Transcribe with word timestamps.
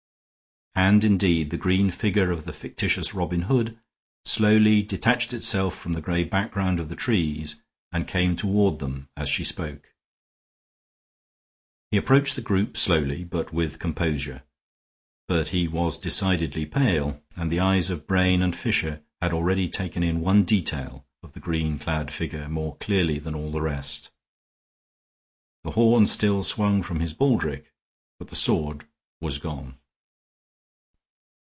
And, 0.73 1.03
indeed, 1.03 1.49
the 1.49 1.57
green 1.57 1.91
figure 1.91 2.31
of 2.31 2.45
the 2.45 2.53
fictitious 2.53 3.13
Robin 3.13 3.43
Hood 3.43 3.77
slowly 4.23 4.81
detached 4.81 5.33
itself 5.33 5.77
from 5.77 5.91
the 5.91 6.01
gray 6.01 6.23
background 6.23 6.79
of 6.79 6.87
the 6.87 6.95
trees, 6.95 7.61
and 7.91 8.07
came 8.07 8.37
toward 8.37 8.79
them 8.79 9.09
as 9.17 9.27
she 9.27 9.43
spoke. 9.43 9.93
He 11.91 11.97
approached 11.97 12.37
the 12.37 12.41
group 12.41 12.77
slowly, 12.77 13.25
but 13.25 13.51
with 13.53 13.79
composure; 13.79 14.43
but 15.27 15.49
he 15.49 15.67
was 15.67 15.97
decidedly 15.99 16.65
pale, 16.65 17.21
and 17.35 17.51
the 17.51 17.59
eyes 17.59 17.89
of 17.89 18.07
Brain 18.07 18.41
and 18.41 18.55
Fisher 18.55 19.03
had 19.21 19.33
already 19.33 19.67
taken 19.67 20.03
in 20.03 20.21
one 20.21 20.45
detail 20.45 21.05
of 21.21 21.33
the 21.33 21.41
green 21.41 21.77
clad 21.79 22.11
figure 22.13 22.47
more 22.47 22.77
clearly 22.77 23.19
than 23.19 23.35
all 23.35 23.51
the 23.51 23.61
rest. 23.61 24.09
The 25.65 25.71
horn 25.71 26.07
still 26.07 26.43
swung 26.43 26.81
from 26.81 27.01
his 27.01 27.13
baldrick, 27.13 27.73
but 28.17 28.29
the 28.29 28.37
sword 28.37 28.87
was 29.19 29.37
gone. 29.37 29.77